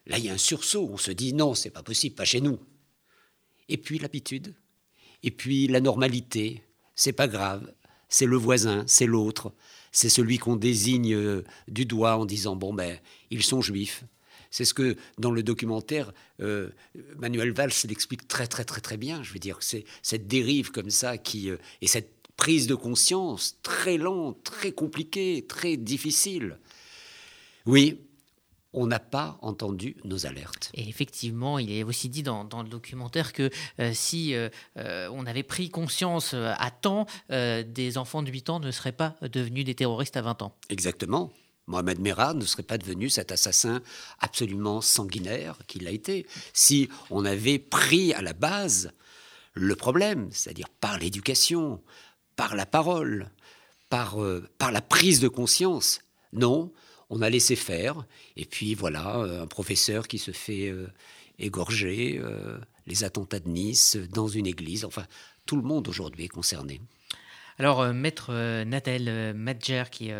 Là, 0.06 0.18
il 0.18 0.26
y 0.26 0.28
a 0.28 0.34
un 0.34 0.38
sursaut. 0.38 0.90
On 0.92 0.98
se 0.98 1.10
dit 1.10 1.32
non, 1.32 1.54
c'est 1.54 1.70
pas 1.70 1.82
possible, 1.82 2.14
pas 2.14 2.26
chez 2.26 2.42
nous. 2.42 2.58
Et 3.70 3.78
puis 3.78 3.98
l'habitude, 3.98 4.54
et 5.22 5.30
puis 5.30 5.66
la 5.66 5.80
normalité. 5.80 6.62
C'est 6.94 7.12
pas 7.12 7.26
grave. 7.26 7.72
C'est 8.10 8.26
le 8.26 8.36
voisin, 8.36 8.84
c'est 8.86 9.06
l'autre, 9.06 9.52
c'est 9.90 10.10
celui 10.10 10.38
qu'on 10.38 10.54
désigne 10.54 11.14
euh, 11.14 11.44
du 11.66 11.86
doigt 11.86 12.16
en 12.16 12.26
disant 12.26 12.54
bon 12.54 12.72
ben 12.72 12.98
ils 13.30 13.42
sont 13.42 13.60
juifs, 13.60 14.04
c'est 14.54 14.64
ce 14.64 14.72
que 14.72 14.96
dans 15.18 15.32
le 15.32 15.42
documentaire, 15.42 16.12
euh, 16.40 16.70
Manuel 17.16 17.50
Valls 17.50 17.72
l'explique 17.88 18.28
très 18.28 18.46
très 18.46 18.64
très 18.64 18.80
très 18.80 18.96
bien. 18.96 19.20
Je 19.24 19.32
veux 19.32 19.40
dire, 19.40 19.56
c'est 19.58 19.84
cette 20.00 20.28
dérive 20.28 20.70
comme 20.70 20.90
ça 20.90 21.18
qui 21.18 21.50
euh, 21.50 21.56
et 21.80 21.88
cette 21.88 22.28
prise 22.36 22.68
de 22.68 22.76
conscience 22.76 23.58
très 23.64 23.96
lente, 23.96 24.44
très 24.44 24.70
compliquée, 24.70 25.44
très 25.48 25.76
difficile. 25.76 26.60
Oui, 27.66 27.98
on 28.72 28.86
n'a 28.86 29.00
pas 29.00 29.38
entendu 29.42 29.96
nos 30.04 30.24
alertes. 30.24 30.70
Et 30.74 30.88
effectivement, 30.88 31.58
il 31.58 31.72
est 31.72 31.82
aussi 31.82 32.08
dit 32.08 32.22
dans, 32.22 32.44
le 32.44 32.68
documentaire 32.68 33.32
que 33.32 33.50
euh, 33.80 33.90
si 33.92 34.36
on 34.76 35.26
avait 35.26 35.42
pris 35.42 35.68
conscience 35.68 36.32
à 36.32 36.70
temps, 36.70 37.06
des 37.28 37.98
enfants 37.98 38.22
de 38.22 38.30
8 38.30 38.50
ans 38.50 38.60
ne 38.60 38.70
seraient 38.70 38.92
pas 38.92 39.16
devenus 39.22 39.64
des 39.64 39.74
terroristes 39.74 40.16
à 40.16 40.22
20 40.22 40.42
ans. 40.42 40.54
Exactement. 40.68 41.32
Mohamed 41.66 42.00
Merah 42.00 42.34
ne 42.34 42.44
serait 42.44 42.62
pas 42.62 42.78
devenu 42.78 43.08
cet 43.08 43.32
assassin 43.32 43.80
absolument 44.20 44.80
sanguinaire 44.80 45.58
qu'il 45.66 45.86
a 45.86 45.90
été 45.90 46.26
si 46.52 46.88
on 47.10 47.24
avait 47.24 47.58
pris 47.58 48.12
à 48.12 48.22
la 48.22 48.32
base 48.32 48.92
le 49.54 49.76
problème, 49.76 50.28
c'est-à-dire 50.32 50.68
par 50.68 50.98
l'éducation, 50.98 51.80
par 52.36 52.56
la 52.56 52.66
parole, 52.66 53.30
par, 53.88 54.22
euh, 54.22 54.48
par 54.58 54.72
la 54.72 54.82
prise 54.82 55.20
de 55.20 55.28
conscience. 55.28 56.00
Non, 56.32 56.72
on 57.10 57.22
a 57.22 57.30
laissé 57.30 57.54
faire, 57.54 58.04
et 58.36 58.44
puis 58.44 58.74
voilà, 58.74 59.18
euh, 59.18 59.42
un 59.42 59.46
professeur 59.46 60.08
qui 60.08 60.18
se 60.18 60.32
fait 60.32 60.68
euh, 60.68 60.88
égorger, 61.38 62.20
les 62.86 63.02
attentats 63.02 63.40
de 63.40 63.48
Nice 63.48 63.96
dans 64.12 64.28
une 64.28 64.46
église, 64.46 64.84
enfin, 64.84 65.04
tout 65.46 65.56
le 65.56 65.62
monde 65.62 65.88
aujourd'hui 65.88 66.24
est 66.24 66.28
concerné. 66.28 66.80
Alors, 67.58 67.82
euh, 67.82 67.92
maître 67.92 68.28
euh, 68.30 68.64
Nathel 68.64 69.06
euh, 69.08 69.32
Madjer, 69.32 69.84
qui 69.90 70.10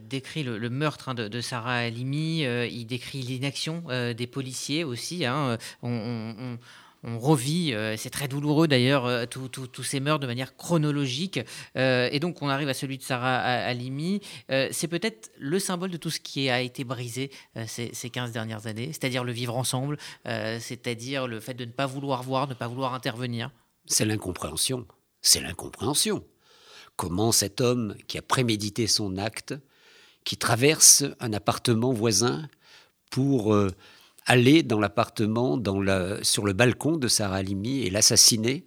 décrit 0.00 0.42
le, 0.42 0.70
meurtre 0.70 1.08
hein, 1.08 1.14
de, 1.14 1.40
Sarah 1.40 1.76
Halimi, 1.76 2.40
il 2.42 2.86
décrit 2.86 3.22
l'inaction 3.22 3.84
des 4.16 4.26
policiers 4.26 4.84
aussi. 4.84 5.24
Hein. 5.24 5.58
on, 5.82 6.58
revit, 7.04 7.74
c'est 7.96 8.10
très 8.10 8.28
douloureux 8.28 8.68
d'ailleurs, 8.68 9.28
tous 9.28 9.82
ces 9.82 10.00
meurtres 10.00 10.20
de 10.20 10.26
manière 10.26 10.56
chronologique. 10.56 11.40
et 11.74 12.18
donc 12.20 12.42
on 12.42 12.48
arrive 12.48 12.68
à 12.68 12.74
celui 12.74 12.98
de 12.98 13.02
Sarah 13.02 13.38
Halimi. 13.38 14.20
c'est 14.48 14.88
peut-être 14.88 15.30
le 15.38 15.58
symbole 15.58 15.90
de 15.90 15.96
tout 15.96 16.10
ce 16.10 16.20
qui 16.20 16.48
a 16.48 16.60
été 16.60 16.84
brisé 16.84 17.30
ces, 17.66 17.92
ces, 17.92 18.10
15 18.10 18.32
dernières 18.32 18.66
années, 18.66 18.88
c'est-à-dire 18.92 19.24
le 19.24 19.32
vivre 19.32 19.56
ensemble, 19.56 19.98
c'est-à-dire 20.24 21.26
le 21.26 21.40
fait 21.40 21.54
de 21.54 21.64
ne 21.64 21.72
pas 21.72 21.86
vouloir 21.86 22.22
voir, 22.22 22.48
ne 22.48 22.54
pas 22.54 22.68
vouloir 22.68 22.94
intervenir. 22.94 23.50
C'est 23.86 24.04
l'incompréhension. 24.04 24.86
C'est 25.20 25.40
l'incompréhension. 25.40 26.24
Comment 26.96 27.32
cet 27.32 27.60
homme 27.60 27.94
qui 28.06 28.18
a 28.18 28.22
prémédité 28.22 28.86
son 28.86 29.16
acte, 29.16 29.54
qui 30.24 30.36
traverse 30.36 31.04
un 31.20 31.32
appartement 31.32 31.92
voisin 31.92 32.48
pour 33.10 33.54
euh, 33.54 33.70
aller 34.26 34.62
dans 34.62 34.78
l'appartement, 34.78 35.60
sur 36.22 36.44
le 36.44 36.52
balcon 36.52 36.96
de 36.96 37.08
Sarah 37.08 37.36
Halimi 37.36 37.80
et 37.80 37.90
l'assassiner 37.90 38.66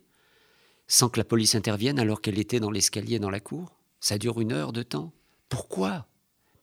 sans 0.87 1.09
que 1.09 1.19
la 1.19 1.25
police 1.25 1.55
intervienne 1.55 1.97
alors 1.97 2.21
qu'elle 2.21 2.39
était 2.39 2.59
dans 2.59 2.71
l'escalier 2.71 3.19
dans 3.19 3.29
la 3.29 3.39
cour? 3.39 3.75
Ça 3.99 4.17
dure 4.17 4.39
une 4.39 4.51
heure 4.51 4.73
de 4.73 4.83
temps. 4.83 5.13
Pourquoi? 5.49 6.05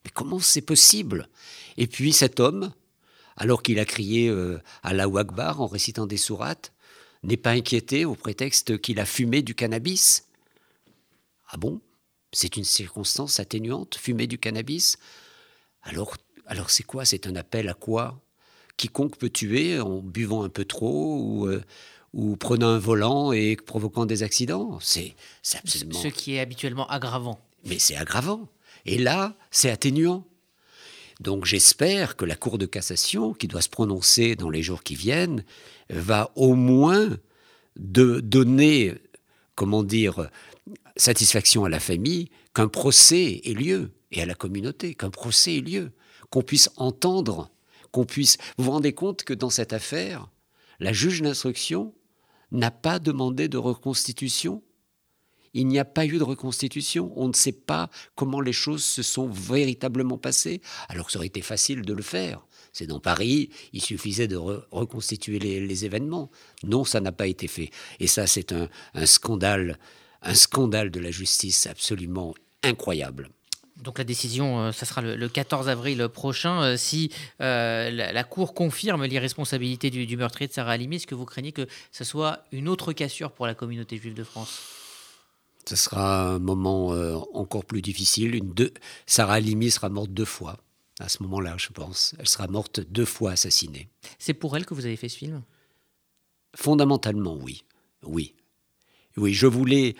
Mais 0.04 0.11
comment 0.12 0.38
c'est 0.38 0.62
possible? 0.62 1.28
Et 1.76 1.87
puis 1.87 2.12
cet 2.12 2.38
homme, 2.38 2.73
alors 3.37 3.62
qu'il 3.62 3.78
a 3.78 3.85
crié 3.85 4.28
euh, 4.28 4.61
à 4.83 4.92
la 4.92 5.04
Akbar 5.04 5.61
en 5.61 5.66
récitant 5.66 6.07
des 6.07 6.16
sourates, 6.16 6.73
n'est 7.23 7.37
pas 7.37 7.50
inquiété 7.50 8.04
au 8.04 8.14
prétexte 8.14 8.81
qu'il 8.81 9.00
a 9.00 9.07
fumé 9.07 9.42
du 9.42 9.54
cannabis 9.54 10.28
ah 11.52 11.59
bon? 11.59 11.80
C'est 12.32 12.56
une 12.56 12.64
circonstance 12.64 13.38
atténuante, 13.40 13.94
fumer 13.94 14.26
du 14.26 14.38
cannabis? 14.38 14.97
Alors, 15.82 16.16
alors 16.47 16.71
c'est 16.71 16.82
quoi? 16.82 17.04
C'est 17.04 17.26
un 17.26 17.37
appel 17.37 17.68
à 17.68 17.75
quoi? 17.75 18.21
Quiconque 18.78 19.18
peut 19.18 19.28
tuer 19.28 19.78
en 19.78 20.00
buvant 20.00 20.42
un 20.42 20.49
peu 20.49 20.64
trop 20.64 21.18
ou, 21.18 21.47
euh, 21.47 21.62
ou 22.14 22.37
prenant 22.37 22.68
un 22.68 22.78
volant 22.78 23.32
et 23.32 23.56
provoquant 23.56 24.06
des 24.06 24.23
accidents? 24.23 24.78
C'est 24.80 25.14
absolument. 25.54 26.00
Ce 26.00 26.09
qui 26.09 26.35
est 26.35 26.40
habituellement 26.40 26.88
aggravant. 26.88 27.38
Mais 27.66 27.78
c'est 27.78 27.97
aggravant. 27.97 28.49
Et 28.87 28.97
là, 28.97 29.37
c'est 29.50 29.71
atténuant. 29.71 30.25
Donc 31.21 31.44
j'espère 31.44 32.16
que 32.16 32.25
la 32.25 32.35
Cour 32.35 32.56
de 32.56 32.66
cassation, 32.66 33.35
qui 33.35 33.47
doit 33.47 33.61
se 33.61 33.68
prononcer 33.68 34.37
dans 34.37 34.49
les 34.49 34.62
jours 34.62 34.82
qui 34.82 34.94
viennent, 34.94 35.44
va 35.90 36.32
au 36.35 36.54
moins 36.54 37.11
de 37.76 38.21
donner, 38.21 38.94
comment 39.54 39.82
dire, 39.82 40.30
satisfaction 40.96 41.64
à 41.64 41.68
la 41.68 41.80
famille 41.80 42.30
qu'un 42.54 42.68
procès 42.68 43.40
ait 43.44 43.54
lieu 43.54 43.92
et 44.11 44.22
à 44.22 44.26
la 44.26 44.34
communauté, 44.34 44.94
qu'un 44.94 45.11
procès 45.11 45.56
ait 45.56 45.61
lieu, 45.61 45.92
qu'on 46.30 46.42
puisse 46.42 46.70
entendre, 46.76 47.50
qu'on 47.90 48.04
puisse... 48.04 48.37
Vous 48.56 48.64
vous 48.64 48.70
rendez 48.70 48.92
compte 48.92 49.25
que 49.25 49.34
dans 49.34 49.50
cette 49.50 49.72
affaire, 49.72 50.28
la 50.80 50.92
juge 50.92 51.22
d'instruction 51.22 51.94
n'a 52.50 52.70
pas 52.70 52.99
demandé 52.99 53.49
de 53.49 53.58
reconstitution 53.58 54.62
il 55.54 55.66
n'y 55.66 55.78
a 55.78 55.84
pas 55.84 56.06
eu 56.06 56.18
de 56.18 56.22
reconstitution. 56.22 57.12
On 57.16 57.28
ne 57.28 57.34
sait 57.34 57.52
pas 57.52 57.90
comment 58.14 58.40
les 58.40 58.52
choses 58.52 58.84
se 58.84 59.02
sont 59.02 59.28
véritablement 59.28 60.18
passées, 60.18 60.61
alors 60.88 61.06
que 61.06 61.12
ça 61.12 61.18
aurait 61.18 61.26
été 61.26 61.42
facile 61.42 61.82
de 61.82 61.92
le 61.92 62.02
faire. 62.02 62.46
C'est 62.72 62.87
dans 62.87 63.00
Paris, 63.00 63.50
il 63.75 63.82
suffisait 63.82 64.28
de 64.28 64.37
reconstituer 64.37 65.38
les, 65.38 65.84
événements. 65.84 66.30
Non, 66.64 66.84
ça 66.84 67.00
n'a 67.00 67.12
pas 67.12 67.26
été 67.26 67.49
fait. 67.49 67.70
Et 68.00 68.06
ça, 68.06 68.26
c'est 68.26 68.52
un, 68.52 68.68
un 68.94 69.04
scandale 69.04 69.78
un 70.23 70.35
scandale 70.35 70.91
de 70.91 71.00
la 71.00 71.11
justice 71.11 71.67
absolument 71.67 72.35
incroyable. 72.62 73.29
Donc 73.83 73.99
la 73.99 74.05
décision, 74.05 74.61
euh, 74.61 74.73
ça 74.73 74.87
sera 74.87 75.02
le, 75.02 75.29
14 75.29 75.69
avril 75.69 76.09
prochain. 76.09 76.62
Euh, 76.62 76.76
si 76.76 77.11
euh, 77.41 77.91
la, 77.91 78.25
Cour 78.25 78.55
confirme 78.55 79.05
l'irresponsabilité 79.05 79.91
du, 79.91 80.07
du, 80.07 80.17
meurtrier 80.17 80.47
de 80.47 80.52
Sarah 80.52 80.73
Halimi, 80.73 80.97
est-ce 80.97 81.07
que 81.07 81.17
vous 81.17 81.25
craignez 81.25 81.52
que 81.52 81.67
ce 81.91 82.05
soit 82.05 82.45
une 82.52 82.69
autre 82.69 82.93
cassure 82.93 83.33
pour 83.33 83.47
la 83.47 83.55
communauté 83.55 83.97
juive 83.97 84.14
de 84.14 84.25
France? 84.25 84.61
Ce 85.67 85.76
sera 85.76 86.35
un 86.35 86.38
moment 86.41 86.88
encore 87.35 87.64
plus 87.64 87.83
difficile. 87.83 88.35
Une 88.35 88.52
deux... 88.52 88.73
Sarah 89.07 89.35
Halimi 89.35 89.71
sera 89.71 89.88
morte 89.88 90.11
deux 90.11 90.25
fois 90.25 90.59
à 90.99 91.09
ce 91.09 91.23
moment-là, 91.23 91.55
je 91.57 91.69
pense. 91.69 92.14
Elle 92.19 92.29
sera 92.29 92.47
morte 92.49 92.81
deux 92.81 93.05
fois 93.05 93.33
assassinée. 93.33 93.88
C'est 94.19 94.35
pour 94.35 94.57
elle 94.57 94.67
que 94.67 94.75
vous 94.75 94.87
avez 94.87 94.97
fait 94.97 95.09
ce 95.09 95.17
film? 95.17 95.43
Fondamentalement, 96.55 97.37
oui. 97.37 97.64
Oui. 98.02 98.35
Oui, 99.16 99.35
je 99.35 99.47
voulais, 99.47 99.95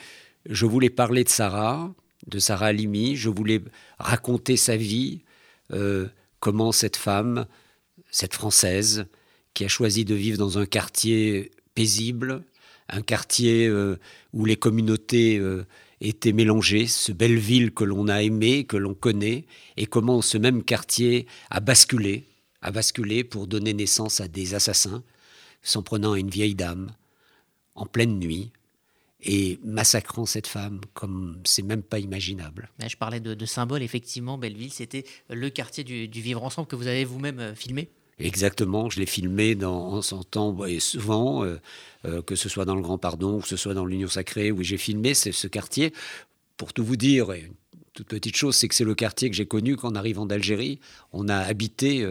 je 0.49 0.65
voulais 0.65 0.91
parler 0.91 1.25
de 1.25 1.29
Sarah, 1.29 1.93
de 2.27 2.39
Sarah 2.39 2.67
Halimi, 2.67 3.17
je 3.17 3.29
voulais 3.29 3.61
raconter 3.99 4.57
sa 4.57 4.77
vie, 4.77 5.21
euh, 5.73 6.09
comment 6.41 6.73
cette 6.73 6.97
femme, 6.97 7.47
cette 8.11 8.35
Française, 8.35 9.07
qui 9.55 9.65
a 9.65 9.69
choisi 9.69 10.05
de 10.05 10.15
vivre 10.15 10.39
dans 10.39 10.59
un 10.59 10.65
quartier 10.65 11.51
paisible, 11.75 12.43
un 12.89 13.03
quartier 13.03 13.67
euh, 13.67 13.99
où 14.33 14.47
les 14.47 14.57
communautés 14.57 15.39
euh, 15.39 15.67
étaient 16.01 16.33
mélangées, 16.33 16.87
ce 16.87 17.13
belle 17.13 17.39
ville 17.39 17.73
que 17.73 17.85
l'on 17.85 18.09
a 18.09 18.23
aimé, 18.23 18.65
que 18.65 18.79
l'on 18.79 18.95
connaît, 18.95 19.45
et 19.77 19.87
comment 19.87 20.23
ce 20.23 20.39
même 20.39 20.63
quartier 20.63 21.27
a 21.51 21.61
basculé, 21.61 22.25
a 22.63 22.71
basculé 22.71 23.25
pour 23.25 23.47
donner 23.47 23.75
naissance 23.75 24.21
à 24.21 24.29
des 24.29 24.55
assassins, 24.55 25.03
s'en 25.63 25.83
prenant 25.83 26.13
à 26.13 26.19
une 26.19 26.31
vieille 26.31 26.55
dame, 26.55 26.91
en 27.75 27.85
pleine 27.87 28.19
nuit, 28.19 28.53
et 29.23 29.59
massacrant 29.65 30.27
cette 30.27 30.47
femme 30.47 30.81
comme 30.95 31.39
c'est 31.45 31.63
même 31.63 31.83
pas 31.83 31.99
imaginable. 31.99 32.71
Je 32.87 32.97
parlais 32.97 33.21
de, 33.21 33.35
de 33.35 33.47
symbole, 33.47 33.83
effectivement, 33.83 34.37
Belleville, 34.39 34.73
c'était 34.73 35.05
le 35.31 35.49
quartier 35.51 35.85
du, 35.85 36.07
vivre 36.07 36.43
ensemble 36.43 36.69
que 36.69 36.77
vous 36.77 36.87
avez 36.87 37.05
vous-même 37.05 37.41
euh, 37.41 37.55
filmé 37.55 37.89
Exactement, 38.19 38.91
je 38.91 39.01
l'ai 39.01 39.07
filmé 39.07 39.55
dans, 39.55 39.95
en 39.95 40.03
son 40.03 40.23
temps, 40.23 40.65
et 40.65 40.79
souvent, 40.79 41.45
euh, 41.45 41.57
euh, 42.05 42.23
que 42.23 42.37
ce 42.37 42.49
soit 42.49 42.65
dans 42.65 42.77
le 42.77 42.83
Grand 42.83 42.99
Pardon, 42.99 43.41
que 43.41 43.49
ce 43.49 43.57
soit 43.57 43.75
dans 43.75 43.87
l'Union 43.87 44.07
Sacrée, 44.07 44.53
où 44.53 44.63
j'ai 44.63 44.77
filmé 44.77 45.15
ce 45.15 45.47
quartier. 45.49 45.93
Pour 46.57 46.73
tout 46.73 46.85
vous 46.85 46.97
dire, 46.97 47.33
une 47.33 47.55
toute 47.95 48.07
petite 48.07 48.37
chose, 48.37 48.55
c'est 48.55 48.69
que 48.69 48.75
c'est 48.75 48.85
le 48.85 48.95
quartier 48.95 49.29
que 49.29 49.35
j'ai 49.35 49.47
connu 49.47 49.77
quand 49.77 49.97
arrivant 49.97 50.27
d'Algérie. 50.27 50.79
On 51.13 51.29
a 51.29 51.37
habité 51.37 52.07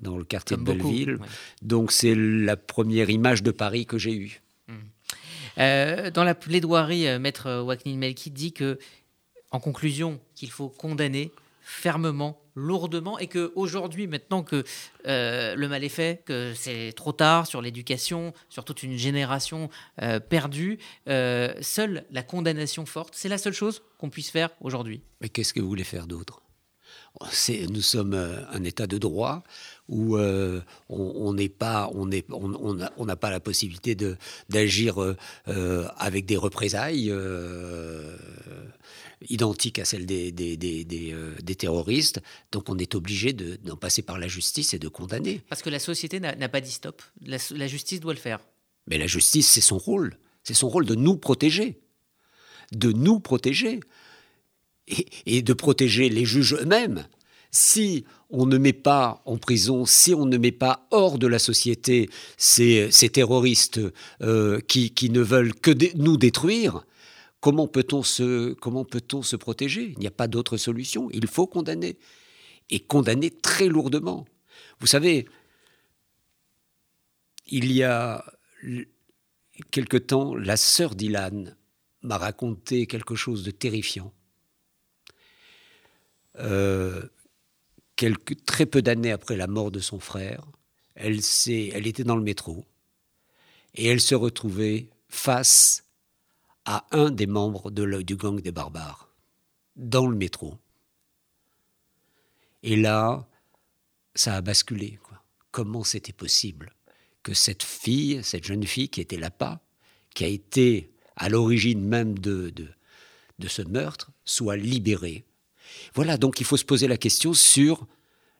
dans 0.00 0.16
le 0.16 0.24
quartier 0.24 0.56
de 0.56 0.62
Belleville. 0.62 1.18
Donc 1.62 1.92
c'est 1.92 2.14
la 2.14 2.56
première 2.56 3.10
image 3.10 3.42
de 3.42 3.50
Paris 3.50 3.84
que 3.84 3.98
j'ai 3.98 4.14
eue. 4.14 4.40
Euh, 5.58 6.10
dans 6.10 6.24
la 6.24 6.34
plaidoirie, 6.34 7.06
euh, 7.06 7.18
Maître 7.18 7.62
Waknin 7.62 7.96
Melki 7.96 8.30
dit 8.30 8.52
que, 8.52 8.78
en 9.50 9.60
conclusion, 9.60 10.20
qu'il 10.34 10.50
faut 10.50 10.68
condamner 10.68 11.32
fermement 11.62 12.40
lourdement 12.56 13.18
et 13.18 13.26
que 13.26 13.52
aujourd'hui, 13.54 14.06
maintenant 14.06 14.42
que 14.42 14.64
euh, 15.06 15.54
le 15.54 15.68
mal 15.68 15.84
est 15.84 15.88
fait, 15.88 16.24
que 16.24 16.52
c'est 16.54 16.92
trop 16.94 17.12
tard 17.12 17.46
sur 17.46 17.62
l'éducation, 17.62 18.32
sur 18.48 18.64
toute 18.64 18.82
une 18.82 18.96
génération 18.96 19.70
perdue, 20.28 20.78
seule 21.06 22.04
la 22.10 22.22
condamnation 22.22 22.86
forte, 22.86 23.14
c'est 23.16 23.28
la 23.28 23.38
seule 23.38 23.52
chose 23.52 23.82
qu'on 23.98 24.10
puisse 24.10 24.30
faire 24.30 24.50
aujourd'hui. 24.60 25.00
Mais 25.20 25.28
qu'est-ce 25.28 25.54
que 25.54 25.60
vous 25.60 25.68
voulez 25.68 25.84
faire 25.84 26.06
d'autre? 26.06 26.42
Nous 27.68 27.82
sommes 27.82 28.14
un 28.14 28.64
État 28.64 28.86
de 28.86 28.98
droit 28.98 29.42
où 29.88 30.16
on 30.18 31.32
n'est 31.34 31.48
pas, 31.48 31.90
on 31.94 32.06
n'est, 32.06 32.24
on 32.30 32.74
n'a 32.74 32.92
on 32.96 33.06
pas 33.06 33.30
la 33.30 33.40
possibilité 33.40 33.96
d'agir 34.48 35.16
avec 35.98 36.26
des 36.26 36.36
représailles 36.36 37.12
identique 39.28 39.78
à 39.78 39.84
celle 39.84 40.06
des, 40.06 40.32
des, 40.32 41.12
euh, 41.12 41.34
terroristes. 41.58 42.20
Donc 42.52 42.68
on 42.68 42.78
est 42.78 42.94
obligé 42.94 43.32
d'en 43.32 43.76
passer 43.76 44.02
par 44.02 44.18
la 44.18 44.28
justice 44.28 44.74
et 44.74 44.78
de 44.78 44.88
condamner. 44.88 45.42
Parce 45.48 45.62
que 45.62 45.70
la 45.70 45.78
société 45.78 46.20
n'a 46.20 46.48
pas 46.48 46.60
dit 46.60 46.70
stop. 46.70 47.02
La, 47.26 47.66
justice 47.66 48.00
doit 48.00 48.14
le 48.14 48.18
faire. 48.18 48.40
Mais 48.86 48.98
la 48.98 49.06
justice, 49.06 49.48
c'est 49.48 49.60
son 49.60 49.78
rôle. 49.78 50.16
C'est 50.42 50.54
son 50.54 50.68
rôle 50.68 50.86
de 50.86 50.94
nous 50.94 51.16
protéger. 51.16 51.80
De 52.72 52.92
nous 52.92 53.20
protéger. 53.20 53.80
Et, 55.26 55.42
de 55.42 55.52
protéger 55.52 56.08
les 56.08 56.24
juges 56.24 56.54
eux-mêmes. 56.54 57.06
Si 57.52 58.04
on 58.28 58.46
ne 58.46 58.58
met 58.58 58.72
pas 58.72 59.22
en 59.24 59.36
prison, 59.36 59.86
si 59.86 60.14
on 60.14 60.26
ne 60.26 60.36
met 60.36 60.52
pas 60.52 60.86
hors 60.90 61.18
de 61.18 61.26
la 61.26 61.38
société 61.38 62.08
ces, 62.36 62.90
terroristes 63.12 63.80
euh, 64.22 64.60
qui, 64.60 65.10
ne 65.10 65.20
veulent 65.20 65.54
que 65.54 65.72
nous 65.96 66.16
détruire, 66.16 66.84
Comment 67.40 67.66
peut-on 67.66 68.02
se, 68.02 68.52
comment 68.52 68.84
peut-on 68.84 69.22
se 69.22 69.34
protéger? 69.34 69.92
Il 69.96 69.98
n'y 69.98 70.06
a 70.06 70.10
pas 70.10 70.28
d'autre 70.28 70.58
solution. 70.58 71.10
Il 71.10 71.26
faut 71.26 71.46
condamner. 71.46 71.98
Et 72.68 72.80
condamner 72.80 73.30
très 73.30 73.66
lourdement. 73.66 74.26
Vous 74.78 74.86
savez, 74.86 75.26
il 77.46 77.72
y 77.72 77.82
a 77.82 78.24
quelque 79.70 79.96
temps, 79.96 80.34
la 80.34 80.56
sœur 80.56 80.94
d'Ilan 80.94 81.46
m'a 82.02 82.18
raconté 82.18 82.86
quelque 82.86 83.14
chose 83.14 83.42
de 83.42 83.50
terrifiant. 83.50 84.12
Euh, 86.38 87.02
très 88.46 88.66
peu 88.66 88.82
d'années 88.82 89.12
après 89.12 89.36
la 89.36 89.46
mort 89.46 89.70
de 89.70 89.80
son 89.80 90.00
frère, 90.00 90.46
elle, 90.94 91.18
était 91.86 92.04
dans 92.04 92.16
le 92.16 92.22
métro 92.22 92.66
et 93.74 93.86
elle 93.86 94.00
se 94.00 94.14
retrouvait 94.14 94.90
face 95.08 95.84
à 96.64 96.86
un 96.92 97.10
des 97.10 97.26
membres 97.26 97.70
du 97.70 98.16
gang 98.16 98.40
des 98.40 98.52
barbares, 98.52 99.12
dans 99.76 100.06
le 100.06 100.16
métro. 100.16 100.58
Et 102.62 102.76
là, 102.76 103.26
ça 104.14 104.36
a 104.36 104.40
basculé. 104.40 104.98
Comment 105.50 105.84
c'était 105.84 106.12
possible 106.12 106.72
que 107.22 107.34
cette 107.34 107.62
fille, 107.62 108.22
cette 108.22 108.44
jeune 108.44 108.64
fille 108.64 108.88
qui 108.88 109.00
était 109.00 109.16
là-bas, 109.16 109.60
qui 110.14 110.24
a 110.24 110.28
été 110.28 110.92
à 111.16 111.28
l'origine 111.28 111.84
même 111.84 112.18
de 112.18 112.52
ce 113.46 113.62
meurtre, 113.62 114.10
soit 114.24 114.56
libérée 114.56 115.24
Voilà, 115.94 116.16
donc 116.16 116.40
il 116.40 116.46
faut 116.46 116.56
se 116.56 116.64
poser 116.64 116.88
la 116.88 116.96
question 116.96 117.34
sur 117.34 117.86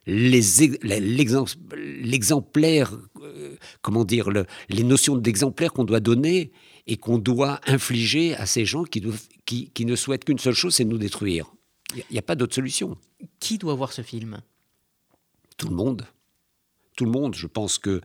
l'exemplaire, 0.06 2.96
euh, 3.22 3.56
comment 3.82 4.04
dire, 4.04 4.30
les 4.68 4.82
notions 4.82 5.16
d'exemplaire 5.16 5.72
qu'on 5.72 5.84
doit 5.84 6.00
donner 6.00 6.50
et 6.86 6.96
qu'on 6.96 7.18
doit 7.18 7.60
infliger 7.66 8.34
à 8.36 8.46
ces 8.46 8.64
gens 8.64 8.84
qui, 8.84 9.02
qui, 9.44 9.84
ne 9.84 9.96
souhaitent 9.96 10.24
qu'une 10.24 10.38
seule 10.38 10.54
chose, 10.54 10.74
c'est 10.74 10.84
nous 10.84 10.98
détruire. 10.98 11.52
Il 11.94 12.04
n'y 12.12 12.18
a, 12.18 12.22
pas 12.22 12.36
d'autre 12.36 12.54
solution. 12.54 12.96
Qui 13.40 13.58
doit 13.58 13.74
voir 13.74 13.92
ce 13.92 14.02
film? 14.02 14.40
Tout 15.56 15.68
le 15.68 15.74
monde. 15.74 16.06
Tout 16.96 17.04
le 17.04 17.10
monde. 17.10 17.34
Je 17.34 17.46
pense 17.46 17.78
que 17.78 18.00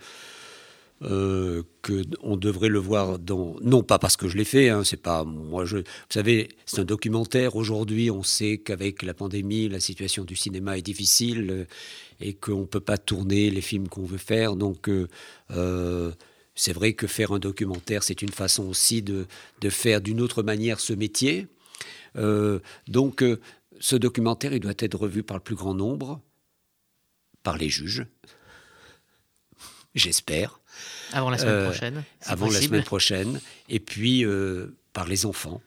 euh, 1.01 1.63
qu'on 1.81 2.37
devrait 2.37 2.69
le 2.69 2.79
voir 2.79 3.19
dans 3.19 3.57
non 3.61 3.83
pas 3.83 3.99
parce 3.99 4.15
que 4.15 4.29
je 4.29 4.37
l'ai 4.37 4.45
fait 4.45 4.69
hein, 4.69 4.85
c'est 4.85 5.01
pas 5.01 5.25
moi 5.25 5.65
je 5.65 5.77
vous 5.77 5.83
savez 6.09 6.47
c'est 6.65 6.79
un 6.79 6.85
documentaire 6.85 7.57
aujourd'hui 7.57 8.09
on 8.09 8.23
sait 8.23 8.59
qu'avec 8.59 9.03
la 9.03 9.13
pandémie 9.13 9.67
la 9.67 9.81
situation 9.81 10.23
du 10.23 10.37
cinéma 10.37 10.77
est 10.77 10.81
difficile 10.81 11.49
euh, 11.51 11.65
et 12.21 12.33
qu'on 12.33 12.65
peut 12.65 12.79
pas 12.79 12.97
tourner 12.97 13.49
les 13.49 13.59
films 13.59 13.89
qu'on 13.89 14.05
veut 14.05 14.17
faire 14.17 14.55
donc 14.55 14.87
euh, 14.87 16.11
c'est 16.55 16.73
vrai 16.73 16.93
que 16.93 17.05
faire 17.05 17.33
un 17.33 17.39
documentaire, 17.39 18.01
c'est 18.01 18.21
une 18.21 18.31
façon 18.31 18.63
aussi 18.67 19.01
de, 19.01 19.27
de 19.59 19.69
faire 19.69 19.99
d'une 19.99 20.21
autre 20.21 20.41
manière 20.41 20.79
ce 20.79 20.93
métier. 20.93 21.47
Euh, 22.15 22.59
donc, 22.87 23.21
euh, 23.21 23.41
ce 23.79 23.97
documentaire, 23.97 24.53
il 24.53 24.61
doit 24.61 24.73
être 24.79 24.97
revu 24.97 25.21
par 25.21 25.35
le 25.35 25.43
plus 25.43 25.55
grand 25.55 25.73
nombre, 25.73 26.21
par 27.43 27.57
les 27.57 27.69
juges, 27.69 28.05
j'espère. 29.93 30.61
Avant 31.13 31.29
la 31.29 31.37
semaine 31.37 31.53
euh, 31.53 31.65
prochaine. 31.69 32.03
Avant 32.25 32.49
la 32.49 32.61
semaine 32.61 32.83
prochaine. 32.83 33.41
Et 33.69 33.79
puis 33.79 34.25
par 34.93 35.07
les 35.07 35.25
enfants 35.25 35.61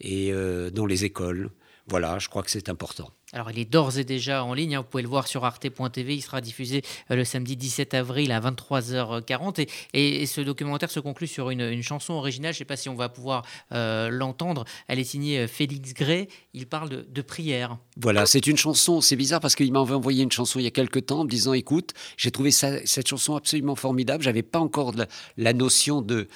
et 0.00 0.32
dans 0.72 0.86
les 0.86 1.04
écoles. 1.04 1.50
Voilà, 1.88 2.18
je 2.18 2.28
crois 2.28 2.42
que 2.42 2.50
c'est 2.50 2.68
important. 2.68 3.10
Alors, 3.34 3.50
il 3.50 3.58
est 3.58 3.64
d'ores 3.64 3.96
et 3.96 4.04
déjà 4.04 4.44
en 4.44 4.52
ligne. 4.52 4.76
Hein. 4.76 4.80
vous 4.80 4.88
pouvez 4.88 5.02
le 5.02 5.08
voir 5.08 5.26
sur 5.26 5.46
arte.tv. 5.46 6.14
Il 6.14 6.20
sera 6.20 6.42
diffusé 6.42 6.82
euh, 7.10 7.16
le 7.16 7.24
samedi 7.24 7.56
17 7.56 7.94
avril 7.94 8.30
à 8.30 8.40
23h40. 8.40 9.66
Et, 9.94 10.26
ce 10.26 10.42
documentaire 10.42 10.90
se 10.90 11.00
conclut 11.00 11.26
sur 11.26 11.48
une, 11.48 11.82
chanson 11.82 12.12
originale. 12.12 12.52
Je 12.52 12.56
ne 12.56 12.58
sais 12.58 12.64
pas 12.66 12.76
si 12.76 12.90
on 12.90 12.94
va 12.94 13.08
pouvoir 13.08 13.44
euh, 13.72 14.10
l'entendre. 14.10 14.64
Elle 14.86 14.98
est 14.98 15.04
signée 15.04 15.38
euh, 15.38 15.48
Félix 15.48 15.94
Gray. 15.94 16.28
Il 16.52 16.66
parle 16.66 17.06
de, 17.10 17.22
prière. 17.22 17.78
Voilà, 17.96 18.26
c'est 18.26 18.46
une 18.46 18.58
chanson. 18.58 19.00
C'est 19.00 19.16
bizarre 19.16 19.40
parce 19.40 19.54
qu'il 19.54 19.72
m'avait 19.72 19.94
envoyé 19.94 20.22
une 20.22 20.32
chanson 20.32 20.58
il 20.58 20.64
y 20.64 20.68
a 20.68 20.70
quelques 20.70 21.06
temps 21.06 21.20
en 21.20 21.24
me 21.24 21.30
disant 21.30 21.54
Écoute, 21.54 21.94
j'ai 22.18 22.30
trouvé 22.30 22.50
cette 22.50 23.08
chanson 23.08 23.34
absolument 23.34 23.76
formidable. 23.76 24.22
J'avais 24.22 24.42
pas 24.42 24.58
encore 24.58 24.92
la, 25.38 25.52
notion 25.54 26.02
de. 26.02 26.28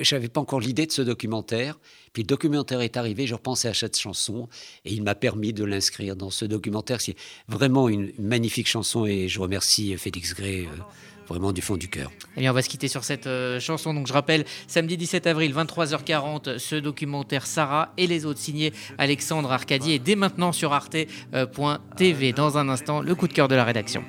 J'avais 0.00 0.28
pas 0.28 0.40
encore 0.40 0.60
l'idée 0.60 0.84
de 0.84 0.92
ce 0.92 1.02
documentaire. 1.02 1.78
Puis 2.14 2.22
le 2.22 2.28
documentaire 2.28 2.80
est 2.80 2.96
arrivé, 2.96 3.26
je 3.26 3.34
repensais 3.34 3.68
à 3.68 3.74
cette 3.74 3.98
chanson 3.98 4.48
et 4.84 4.94
il 4.94 5.02
m'a 5.02 5.16
permis 5.16 5.52
de 5.52 5.64
l'inscrire 5.64 6.14
dans 6.14 6.30
ce 6.30 6.44
documentaire. 6.44 7.00
C'est 7.00 7.16
vraiment 7.48 7.88
une 7.88 8.12
magnifique 8.18 8.68
chanson 8.68 9.04
et 9.04 9.28
je 9.28 9.40
remercie 9.40 9.94
Félix 9.98 10.32
Gray. 10.34 10.66
Euh, 10.66 10.82
vraiment 11.26 11.52
du 11.52 11.62
fond 11.62 11.76
du 11.76 11.88
cœur. 11.88 12.10
Eh 12.36 12.40
bien, 12.40 12.50
on 12.50 12.54
va 12.54 12.62
se 12.62 12.68
quitter 12.68 12.86
sur 12.86 13.02
cette 13.02 13.26
euh, 13.26 13.58
chanson. 13.58 13.94
Donc, 13.94 14.06
je 14.06 14.12
rappelle, 14.12 14.44
samedi 14.66 14.98
17 14.98 15.26
avril, 15.26 15.54
23h40, 15.54 16.58
ce 16.58 16.76
documentaire 16.76 17.46
Sarah 17.46 17.92
et 17.96 18.06
les 18.06 18.26
autres 18.26 18.40
signés 18.40 18.74
Alexandre 18.98 19.50
Arcadier. 19.50 19.94
Et 19.94 19.98
dès 19.98 20.16
maintenant 20.16 20.52
sur 20.52 20.74
arte.tv. 20.74 22.32
Dans 22.32 22.58
un 22.58 22.68
instant, 22.68 23.00
le 23.00 23.14
coup 23.14 23.26
de 23.26 23.32
cœur 23.32 23.48
de 23.48 23.54
la 23.54 23.64
rédaction. 23.64 24.04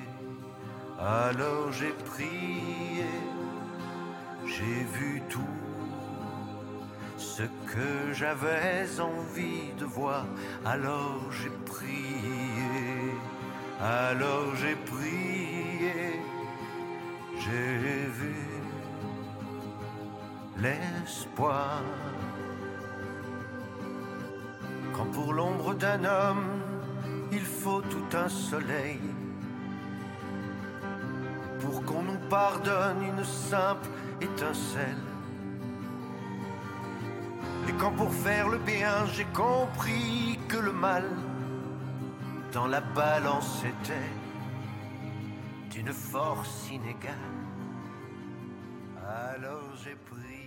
Alors 1.00 1.72
j'ai 1.72 1.94
prié, 2.06 3.06
j'ai 4.46 4.98
vu 4.98 5.15
ce 7.38 7.44
que 7.44 8.14
j'avais 8.14 8.88
envie 9.02 9.74
de 9.78 9.84
voir, 9.84 10.26
alors 10.64 11.20
j'ai 11.32 11.50
prié, 11.66 13.12
alors 13.82 14.56
j'ai 14.56 14.78
prié, 14.94 16.22
j'ai 17.38 18.08
vu 18.20 18.38
l'espoir. 20.58 21.82
Quand 24.94 25.12
pour 25.12 25.34
l'ombre 25.34 25.74
d'un 25.74 26.06
homme, 26.06 26.48
il 27.34 27.46
faut 27.62 27.82
tout 27.82 28.12
un 28.14 28.30
soleil, 28.30 29.02
pour 31.60 31.84
qu'on 31.84 32.04
nous 32.04 32.22
pardonne 32.30 33.04
une 33.04 33.26
simple 33.26 33.90
étincelle 34.22 35.15
quand 37.80 37.92
pour 37.92 38.12
faire 38.12 38.50
le 38.50 38.58
bien, 38.58 39.06
j'ai 39.14 39.26
compris 39.26 40.40
que 40.48 40.58
le 40.58 40.72
mal 40.72 41.10
dans 42.54 42.68
la 42.68 42.82
balance 42.82 43.64
était 43.64 44.12
d'une 45.72 45.92
force 45.92 46.70
inégale, 46.72 47.14
alors 49.36 49.76
j'ai 49.84 49.96
pris 49.96 50.45